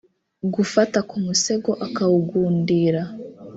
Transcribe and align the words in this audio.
Gufata 0.55 0.99
ku 1.09 1.15
musego 1.25 1.71
akawugundira 1.85 3.01